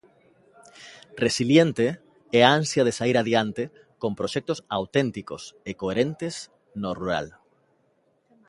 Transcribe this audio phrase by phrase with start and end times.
[1.23, 1.87] Resiliente
[2.39, 3.63] é a ansia de saír adiante
[4.01, 6.33] con proxectos auténticos e coherentes
[6.81, 7.27] no rural.